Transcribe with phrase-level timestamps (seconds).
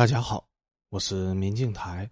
[0.00, 0.48] 大家好，
[0.88, 2.10] 我是明镜台，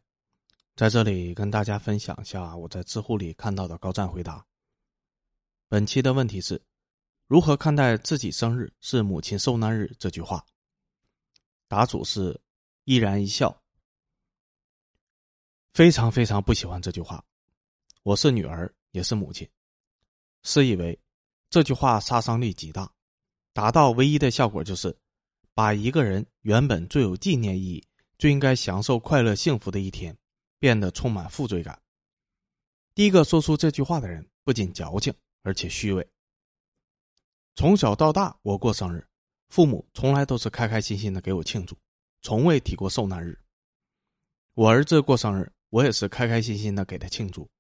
[0.77, 4.45] 在这里跟大家分享一下我在知乎里看到的高赞回答。
[5.69, 6.63] 本期的问题是：
[7.29, 10.45] 如何看待自己生日是母亲受难日这句话？
[11.67, 12.39] 答主是
[12.85, 13.59] 依然一笑，
[15.73, 17.25] 非常非常不喜欢这句话。
[18.03, 19.49] 我是女儿，也是母亲，
[20.43, 21.01] 是以为
[21.49, 22.93] 这句话杀伤力极大，
[23.55, 24.95] 达到唯一的效果就是。
[25.59, 27.85] 把一个人原本最有纪念意义、
[28.17, 30.17] 最应该享受快乐幸福的一天，
[30.61, 31.77] 变得充满负罪感。
[32.95, 35.13] 第一个说出这句话的人不仅矫情，
[35.43, 36.09] 而且虚伪。
[37.57, 39.05] 从小到大，我过生日，
[39.49, 41.77] 父母从来都是开开心心的给我庆祝，
[42.23, 43.37] 从未提过受难日。
[44.55, 47.51] 我儿子过生日，我也是开开心心的给他庆祝，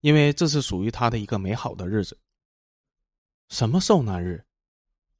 [0.00, 2.16] 因为这是属于他的一个美好的日子。
[3.48, 4.44] 什么受难日？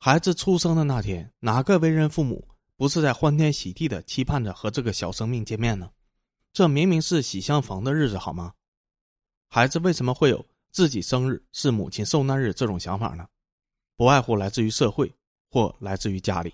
[0.04, 5.88] 孩子出生的那天，哪个为人父母不是在欢天喜地的期盼着和这个小生命见面呢？
[6.52, 8.52] 这明明是喜相逢的日子，好吗？
[9.48, 13.28] 孩子为什么会有自己生日是母亲受难日这种想法呢？
[13.94, 15.08] 不外乎来自于社会
[15.48, 16.52] 或来自于家里。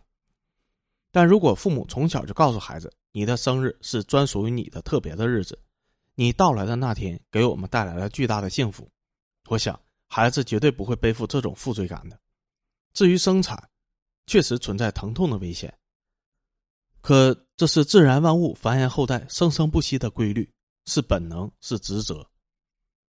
[1.11, 5.59] 但如果父母从小就告诉孩子，你的生日是专属于你的特别的日子，
[6.15, 8.87] 你到来的那天给我们带来了巨大的幸福，
[9.49, 12.21] 我想孩子绝对不会背负这种负罪感的。
[12.99, 13.71] 至于生产，
[14.27, 15.73] 确实存在疼痛的危险。
[17.01, 20.53] 可这是自然万物繁衍后代、生生不息的规律，
[20.87, 22.29] 是本能，是职责。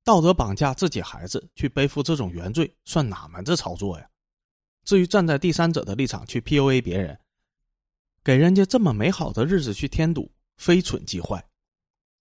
[0.05, 4.07] 道德绑架自己孩子去背负这种原罪，算哪门子操作呀？
[4.85, 7.19] 至于站在第三者的立场去 PUA 别人，
[8.23, 11.43] 给人家这么美好的日子去添堵，非蠢即坏。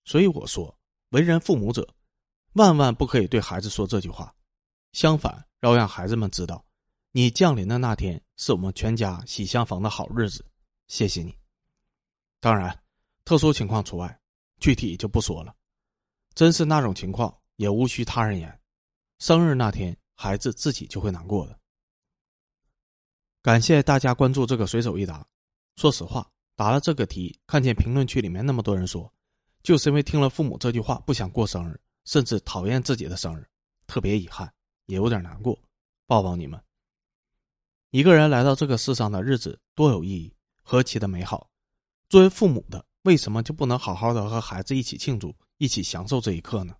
[0.04, 0.76] 所以我说，
[1.10, 1.88] 为人父母者，
[2.54, 4.34] 万万不可以对孩子说这句话。
[4.94, 6.66] 相反，要让孩子们知道。
[7.14, 10.42] 你降临的那天是我们全家喜相逢的好日子，
[10.88, 11.36] 谢谢你。
[12.40, 12.82] 当然，
[13.22, 14.20] 特殊情况除外，
[14.60, 15.54] 具体就不说了。
[16.34, 18.60] 真是那种情况，也无需他人言。
[19.18, 21.58] 生日那天，孩子自己就会难过的。
[23.42, 25.26] 感谢大家关注这个随手一答。
[25.76, 26.26] 说实话，
[26.56, 29.12] 答了这个题，看见评论区里面那么多人说，
[29.62, 33.46] 就是因为听了父母这句话不想过生日，甚至讨厌自己的生日，
[33.86, 34.50] 特别遗憾，
[34.86, 35.58] 也有点难过。
[36.06, 36.58] 抱抱你们。
[37.92, 41.50] 一个人来到这个世上的日子多有意义，何其的美好！
[42.08, 46.74] 作为父母的，为什么就不能好好的和孩子一起庆祝，一起享受这一刻呢？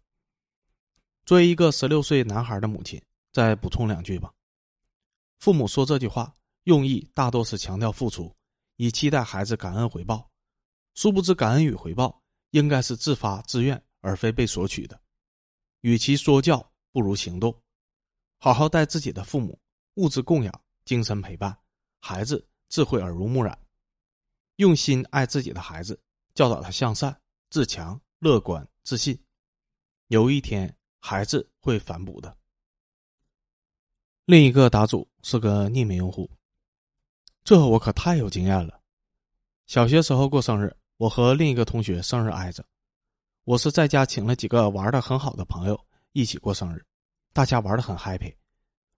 [1.26, 2.98] 作为一个十六岁男孩的母亲，
[3.30, 4.32] 再补充两句吧。
[5.38, 8.34] 父母说这句话，用意大多是强调付出，
[8.76, 10.30] 以期待孩子感恩回报。
[10.94, 12.22] 殊不知，感恩与回报
[12.52, 14.98] 应该是自发自愿，而非被索取的。
[15.82, 17.54] 与其说教，不如行动，
[18.38, 19.60] 好好待自己的父母，
[19.96, 20.60] 物质供养。
[20.84, 21.56] 精神陪伴，
[22.00, 23.59] 孩子智慧耳濡目染，
[24.56, 26.00] 用心爱自己的孩子，
[26.34, 27.16] 教导他向善、
[27.50, 29.19] 自强、乐观、自信。
[30.09, 32.37] 有一天，孩子会反哺的。
[34.25, 36.31] 另一个答主是个匿名用户，
[37.44, 38.81] 这我可太有经验了。
[39.66, 42.64] 小学时候过生日，我和另一个同学生日挨着，
[43.44, 46.84] 我是在家请了几个玩的很好的朋友一起过生日，
[47.32, 48.34] 大家玩的很 happy。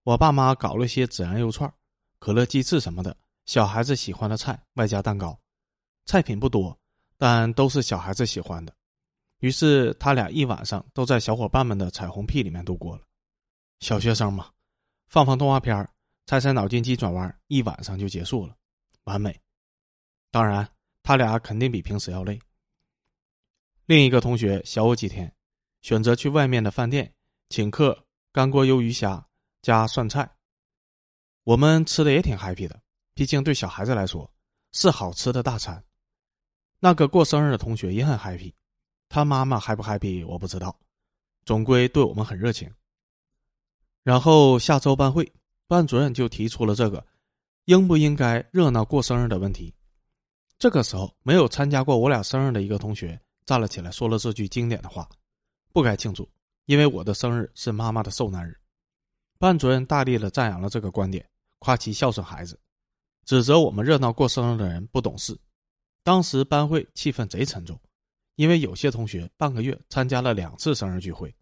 [0.05, 1.73] 我爸妈搞了些孜然肉串、
[2.19, 3.17] 可乐鸡翅什么的，
[3.47, 5.39] 小孩子喜欢的菜，外加蛋糕，
[6.05, 6.79] 菜品不多，
[7.17, 8.75] 但都是小孩子喜欢的。
[9.39, 13.03] 于是他俩一晚上都在小伙伴们的彩虹屁里面度过了。
[13.81, 14.51] 小学生嘛，
[15.09, 15.89] 放放动画片
[16.27, 18.55] 猜猜脑筋急转弯，一晚上就结束了，
[19.05, 19.41] 完美。
[20.31, 20.69] 当然，
[21.03, 22.39] 他俩肯定比平时要累。
[23.87, 25.35] 另一个同学小我几天，
[25.81, 27.11] 选择去外面的饭店
[27.49, 29.27] 请客干锅鱿鱼虾。
[29.65, 30.31] 加涮菜，
[31.43, 32.79] 我们吃的也挺 happy 的。
[33.15, 34.31] 毕竟对小孩子来说
[34.73, 35.83] 是好吃的大餐。
[36.81, 38.53] 那个过生日的同学也很 happy，
[39.09, 40.79] 他妈妈 happy 不 happy 我不知道，
[41.47, 42.71] 总归对我们很热情。
[44.03, 45.33] 然后下周班会，
[45.67, 47.03] 班主任就提出了这个
[47.65, 49.75] 应不应该热闹过生日的问题。
[50.59, 55.09] 这个时候，没有参加过我俩生日的一个同学站了起来，说了这句经典的话
[55.73, 56.29] ：“不该庆祝，
[56.67, 58.55] 因为我的生日是妈妈的受难日。”
[59.45, 62.59] 班主任大力的赞扬了这个观点，夸其孝顺孩子，
[63.27, 65.39] 指责我们热闹过生日的人不懂事。
[66.03, 67.79] 当时班会气氛贼沉重，
[68.37, 71.37] 因为有些同学半个月参加了两次生日聚会。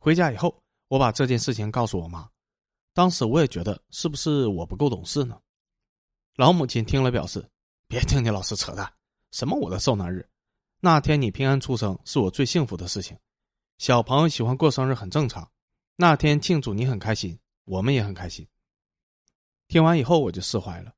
[0.00, 2.28] 回家以后，我把这件事情告诉我妈，
[2.92, 5.40] 当时我也觉得是不是我不够懂事呢？
[6.34, 7.48] 老母亲听了表示
[7.86, 8.92] ：“别听你老师扯淡，
[9.30, 10.28] 什么我的受难日，
[10.80, 13.16] 那天你平安出生是我最幸福的事情。
[13.78, 15.48] 小朋友喜欢过生日很正常。”
[15.98, 18.46] 那天庆祝你很开心，我们也很开心。
[19.66, 20.94] 听完以后我就释怀了。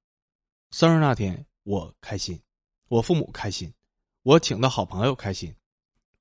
[0.73, 2.43] 生日那天我开心，
[2.89, 3.73] 我父母开心，
[4.23, 5.55] 我请的好朋友开心，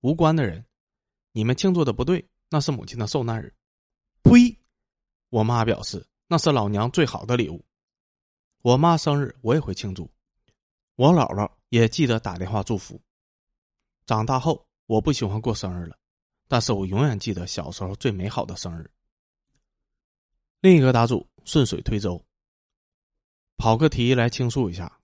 [0.01, 0.63] 无关的人，
[1.31, 3.51] 你们庆祝的不对，那是母亲的受难日。
[4.21, 4.55] 呸！
[5.29, 7.65] 我妈表示那是老娘最好的礼物。
[8.61, 10.09] 我妈生日我也会庆祝，
[10.95, 13.01] 我姥姥也记得打电话祝福。
[14.05, 15.97] 长大后我不喜欢过生日了，
[16.47, 18.89] 但是我永远记得小时候最美好的生日。
[20.61, 22.23] 另一个答主顺水推舟，
[23.57, 24.99] 跑个题来倾诉一下。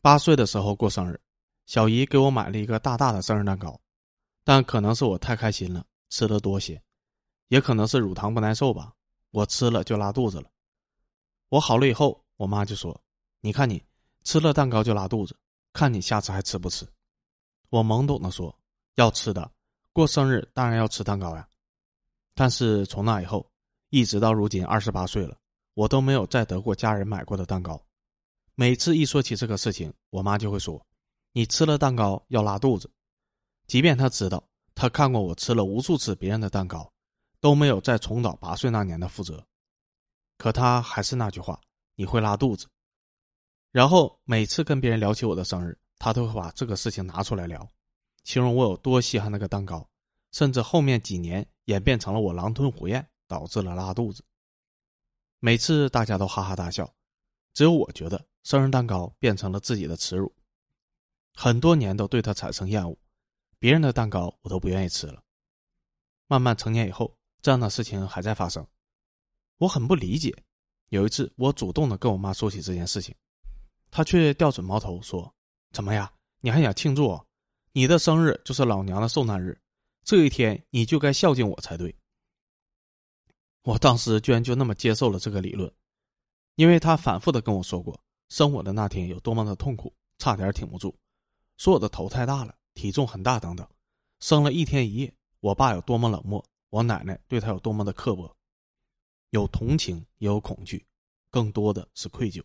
[0.00, 1.20] 八岁的时候过生日，
[1.66, 3.80] 小姨给我买了一个大大的生日蛋糕，
[4.44, 6.82] 但可能是我太开心了，吃的多些，
[7.48, 8.92] 也可能是乳糖不耐受吧，
[9.30, 10.50] 我吃了就拉肚子了。
[11.48, 12.20] 我好了以后。
[12.36, 13.00] 我妈就说
[13.40, 13.80] ：“你看你
[14.24, 15.36] 吃了蛋糕就拉肚子，
[15.72, 16.84] 看你下次还吃不吃？”
[17.70, 18.58] 我懵懂的说
[18.96, 19.48] ：“要吃的，
[19.92, 21.48] 过生日当然要吃蛋糕呀。”
[22.34, 23.50] 但是从那以后，
[23.90, 25.36] 一直到如今二十八岁了，
[25.74, 27.80] 我都没有再得过家人买过的蛋糕。
[28.54, 30.84] 每次一说起这个事情，我妈就会说
[31.32, 32.90] ：“你吃了蛋糕要拉肚子。”
[33.66, 34.42] 即便她知道，
[34.74, 36.90] 她看过我吃了无数次别人的蛋糕，
[37.40, 39.44] 都没有再重蹈八岁那年的覆辙，
[40.38, 41.60] 可她还是那句话。
[41.94, 42.66] 你会拉肚子，
[43.70, 47.68] 然后每次跟别人聊起我的生日，他都会把这个事情拿出来聊，
[48.24, 49.88] 形容我有多稀罕那个蛋糕，
[50.30, 54.24] 甚至后面几年演变成了我狼吞虎咽，导致了拉肚子。
[55.40, 56.88] 每次大家都哈哈大笑，
[57.52, 60.32] 只有我觉得生日蛋糕变成了自己的耻辱，
[61.34, 62.96] 很多年都对他产生厌恶，
[63.58, 65.22] 别人的蛋糕我都不愿意吃了。
[66.28, 68.66] 慢慢成年以后，这样的事情还在发生，
[69.58, 70.34] 我很不理解。
[70.90, 73.14] 有一次，我主动的跟我妈说起这件事情，
[73.90, 75.34] 她却调转矛头说
[75.72, 76.12] ：“怎么呀？
[76.40, 77.18] 你还想庆祝？
[77.72, 79.58] 你的生日就是老娘的受难日，
[80.04, 81.94] 这一天你就该孝敬我才对。”
[83.62, 85.72] 我当时居然就那么接受了这个理论，
[86.56, 87.98] 因为他反复的跟我说过，
[88.28, 90.94] 生我的那天有多么的痛苦，差点挺不住，
[91.56, 93.66] 说我的头太大了，体重很大等等，
[94.20, 98.36] 生了一天一夜，我爸有多么冷漠，我奶奶对他有多么的刻薄。
[99.30, 100.84] 有同情，也有恐惧，
[101.30, 102.42] 更多的是愧疚。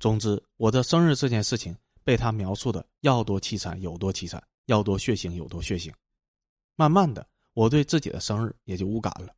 [0.00, 5.92] 总之，我的生日这件事情被他描述的要多凄惨有多凄惨，要多血腥有多血腥。
[6.76, 9.34] 慢慢的，我对自己的生日也就无感了。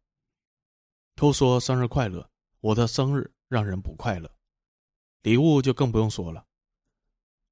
[1.15, 2.29] 都说生日快乐，
[2.61, 4.31] 我的生日让人不快乐。
[5.23, 6.45] 礼物就更不用说了。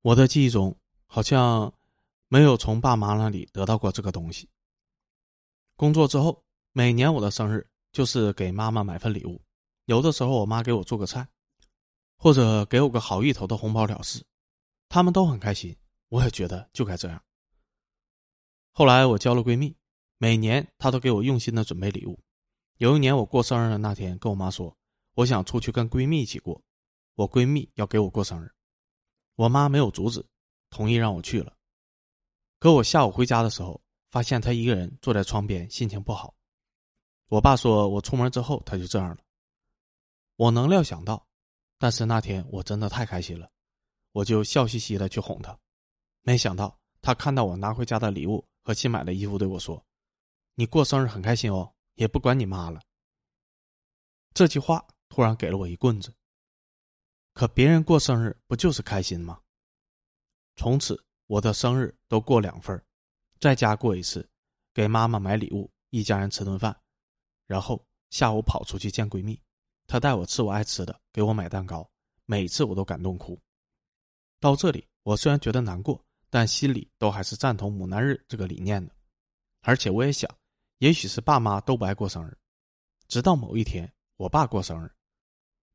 [0.01, 0.77] 我的记忆中
[1.07, 1.73] 好像
[2.29, 4.49] 没有从爸妈那里得到过这个东西。
[5.77, 7.67] 工作之后，每年我的生日。
[7.93, 9.39] 就是给妈妈买份礼物，
[9.85, 11.29] 有的时候我妈给我做个菜，
[12.17, 14.25] 或者给我个好意头的红包了事，
[14.93, 15.75] 他们都很开心，
[16.11, 17.25] 我也觉得就该这样。
[18.75, 19.75] 后来我交了闺蜜，
[20.19, 22.21] 每年她都给我用心的准备礼物。
[22.77, 24.77] 有一年我过生日的那天，跟我妈说，
[25.15, 26.63] 我想出去跟闺蜜一起过，
[27.15, 28.53] 我闺蜜要给我过生日，
[29.35, 30.23] 我妈没有阻止，
[30.69, 31.57] 同意让我去了。
[32.59, 33.81] 可我下午回家的时候，
[34.11, 36.35] 发现她一个人坐在窗边，心情不好。
[37.31, 39.17] 我爸说：“我出门之后，他就这样了。”
[40.37, 41.27] 我能料想到，
[41.79, 43.51] 但是那天我真的太开心了，
[44.13, 45.59] 我就笑嘻嘻的去哄他。
[46.23, 49.85] 没想到他看到我拿回家的礼物和新买的衣服，对我说
[50.55, 52.81] ：“你过生日很开心哦，也不管你妈了。”
[54.33, 56.15] 这句话突然给了我一棍子。
[57.35, 59.41] 可别人过生日不就是开心吗？
[60.55, 62.81] 从此我的生日都过两份
[63.41, 64.29] 在家过一次，
[64.75, 66.79] 给妈妈买礼物，一家人吃顿饭。
[67.47, 69.41] 然后下午跑出去见闺蜜，
[69.87, 71.91] 她带我吃我爱吃的，给我买蛋糕，
[72.27, 73.41] 每次我都感动哭。
[74.43, 78.93] 到这里，我虽然觉得难过，但心里都还是赞同母难日这个理念的。
[79.61, 80.29] 而且我也想，
[80.79, 82.37] 也许是爸妈都不爱过生日。
[83.07, 84.91] 直到某一天，我爸过生日，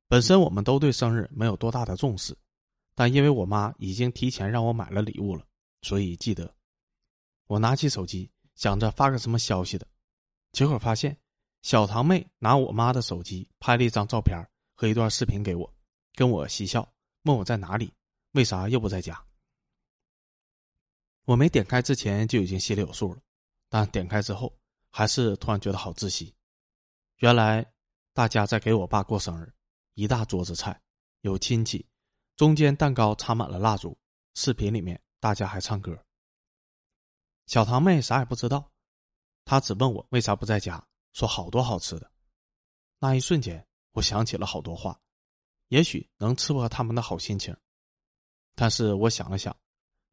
[0.09, 2.37] 本身我们都对生日没有多大的重视，
[2.93, 5.45] 但因为我妈已经提前让我买了礼物了，
[5.83, 6.53] 所以记得。
[7.45, 9.87] 我拿起手机，想着发个什么消息的，
[10.51, 11.17] 结果发现。
[11.63, 14.37] 小堂妹拿我妈的手机拍了一张照片
[14.75, 15.73] 和一段视频给我，
[16.13, 16.87] 跟我嬉笑，
[17.23, 17.91] 问我在哪里，
[18.37, 19.25] 为啥又不在家。
[21.25, 23.21] 我没点开之前就已经心里有数了，
[23.67, 24.55] 但点开之后
[24.91, 26.35] 还是突然觉得好窒息。
[27.15, 27.65] 原来
[28.13, 29.51] 大家在给我爸过生日，
[29.95, 30.79] 一大桌子菜，
[31.21, 31.83] 有亲戚，
[32.35, 33.97] 中间蛋糕插满了蜡烛，
[34.35, 35.97] 视频里面大家还唱歌。
[37.47, 38.71] 小堂妹啥也不知道，
[39.45, 40.87] 她只问我为啥不在家。
[41.11, 42.11] 说好多好吃的，
[42.99, 45.01] 那一瞬间，我想起了好多话，
[45.69, 47.57] 也许能刺破他们的好心情。
[48.59, 49.55] 但是我想了想，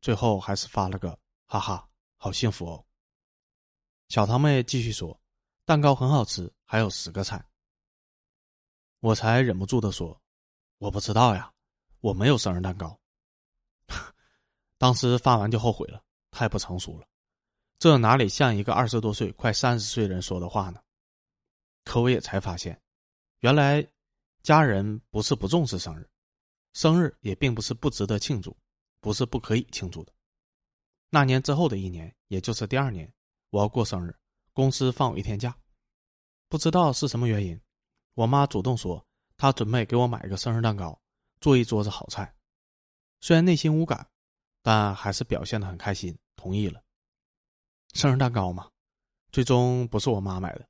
[0.02, 2.84] 最后还是发了个哈哈，好幸福哦。
[4.08, 5.18] 小堂妹继续说，
[5.64, 7.42] 蛋糕很好吃，还有十个菜。
[9.00, 10.20] 我才忍不住的说，
[10.76, 11.50] 我不知道呀，
[12.00, 13.00] 我没有生日蛋糕。
[14.76, 17.08] 当时发完就后悔了，太不成熟了，
[17.78, 20.82] 这哪里像一个二十多岁、快三十岁人说的话呢？
[21.82, 22.78] 可我也才发现，
[23.38, 23.82] 原来
[24.42, 26.06] 家人不是不重视生日，
[26.74, 28.54] 生日也并不是不值得庆祝，
[29.00, 30.12] 不是不可以庆祝的。
[31.08, 33.10] 那年之后的一年，也就是第二年，
[33.50, 34.14] 我要过生日，
[34.52, 35.56] 公司放我一天假，
[36.48, 37.58] 不知道是什么原因，
[38.14, 41.00] 我妈主动说她准备给我买一个生日蛋糕，
[41.40, 42.34] 做一桌子好菜。
[43.20, 44.10] 虽然内心无感，
[44.60, 46.82] 但还是表现的很开心，同意了。
[47.92, 48.68] 生日蛋糕嘛，
[49.30, 50.68] 最终不是我妈买的，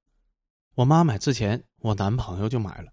[0.75, 2.93] 我妈买之前，我男朋友就买了。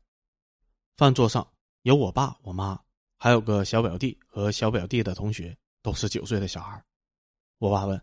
[0.96, 1.46] 饭桌上
[1.82, 2.82] 有我爸、我妈，
[3.24, 6.84] 还有个小表弟和小表弟的同学，都是九岁的小孩。
[7.60, 8.02] 我爸问：“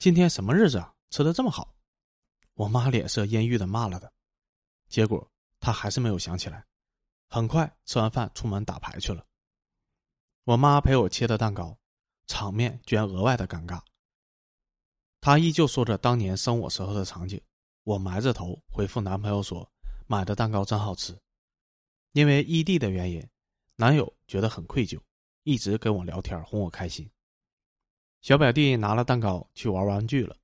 [0.00, 0.92] 今天什么日子啊？
[1.10, 1.72] 吃的这么好？”
[2.54, 4.10] 我妈脸色阴郁的骂了他，
[4.88, 5.30] 结果
[5.60, 6.66] 他还是没有想起来。
[7.28, 9.24] 很快吃完饭，出门打牌去了。
[10.42, 11.78] 我妈陪我切的蛋糕，
[12.26, 13.80] 场面居然额外的尴尬。
[15.20, 17.40] 她依旧说着当年生我时候的场景，
[17.84, 19.70] 我埋着头回复男朋友说
[20.08, 21.16] ：“买的蛋糕真好吃。”
[22.10, 23.24] 因为异地的原因，
[23.76, 24.98] 男友觉得很愧疚，
[25.42, 27.08] 一直跟我聊天哄我开心。
[28.22, 30.36] 小表弟拿了蛋糕去玩玩具了，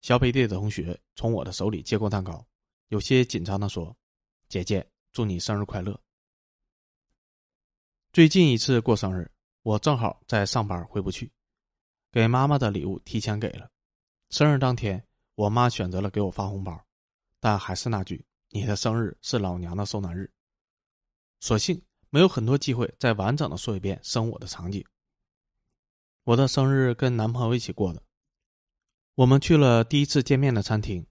[0.00, 2.44] 小表弟的同学从我的手里接过蛋糕，
[2.88, 3.94] 有些紧张的说
[4.48, 6.00] ：“姐姐，祝你生日快乐。”
[8.12, 9.30] 最近一次过生日，
[9.62, 11.30] 我正好在上班，回不去。
[12.10, 13.70] 给妈妈的礼物提前给了。
[14.30, 16.82] 生日当天，我妈选择了给我发红包，
[17.38, 20.30] 但还是那句：“你的生日是老娘的受难日。”
[21.40, 21.82] 所幸
[22.14, 24.84] 没有很多机会再完整的说一遍生我的场景。
[26.24, 28.02] 我的生日跟男朋友一起过的，
[29.14, 31.06] 我们去了第一次见面的餐厅，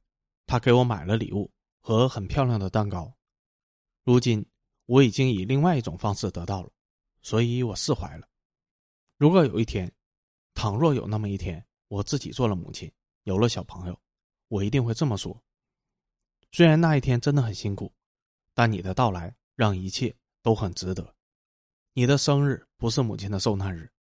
[0.45, 3.11] 他给我买了礼物和很漂亮的蛋糕。
[4.03, 4.45] 如今
[4.85, 6.69] 我已经以另外一种方式得到了。
[7.23, 8.27] 所以我释怀了。
[9.17, 9.91] 如果有一天，
[10.53, 12.91] 倘若有那么一天，我自己做了母亲，
[13.23, 13.99] 有了小朋友，
[14.49, 15.35] 我一定会这么说。
[16.51, 17.91] 虽然那一天真的很辛苦，
[18.53, 21.15] 但你的到来让一切都很值得。
[21.93, 23.91] 你的生日不是母亲的受难日，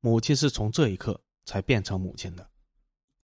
[0.00, 2.50] 母亲是从这一刻才变成母亲的。